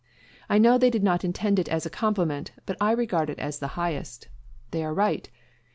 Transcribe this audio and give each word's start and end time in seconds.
I 0.49 0.57
know 0.57 0.79
they 0.79 0.89
did 0.89 1.03
not 1.03 1.23
intend 1.23 1.59
it 1.59 1.69
as 1.69 1.85
a 1.85 1.89
compliment; 1.91 2.53
but 2.65 2.75
I 2.81 2.89
regard 2.91 3.29
it 3.29 3.37
as 3.37 3.59
the 3.59 3.67
highest. 3.77 4.29
They 4.71 4.83
are 4.83 4.95
right. 4.95 5.29